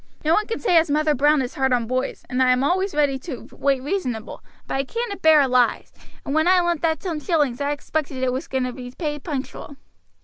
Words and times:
No 0.25 0.33
one 0.33 0.47
can 0.47 0.57
say 0.59 0.77
as 0.77 0.89
Mother 0.89 1.13
Brown 1.13 1.43
is 1.43 1.53
hard 1.53 1.71
on 1.71 1.85
boys, 1.85 2.25
and 2.27 2.41
I 2.41 2.49
am 2.49 2.63
always 2.63 2.95
ready 2.95 3.19
to 3.19 3.47
wait 3.51 3.83
reasonable; 3.83 4.43
but 4.65 4.73
I 4.77 4.83
can't 4.83 5.13
abear 5.13 5.47
lies, 5.47 5.93
and 6.25 6.33
when 6.33 6.47
I 6.47 6.59
lent 6.59 6.81
that 6.81 6.99
ten 7.01 7.19
shillings 7.19 7.61
I 7.61 7.69
expected 7.69 8.23
it 8.23 8.33
was 8.33 8.47
going 8.47 8.63
to 8.63 8.73
be 8.73 8.89
paid 8.97 9.23
punctual." 9.23 9.75